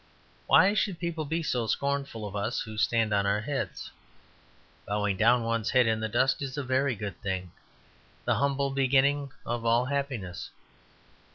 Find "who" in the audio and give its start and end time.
2.61-2.75